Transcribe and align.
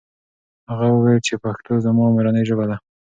هغه 0.69 0.87
وویل 0.89 1.19
چې 1.27 1.33
پښتو 1.43 1.73
زما 1.85 2.03
مورنۍ 2.13 2.43
ژبه 2.49 2.65
ده. 2.69 2.77